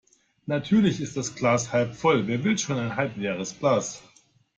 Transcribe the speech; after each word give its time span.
Natürlich 0.47 0.99
ist 0.99 1.15
das 1.15 1.35
Glas 1.35 1.71
halb 1.73 1.93
voll. 1.93 2.25
Wer 2.25 2.43
will 2.43 2.57
schon 2.57 2.79
ein 2.79 2.95
halbleeres 2.95 3.59
Glas? 3.59 4.01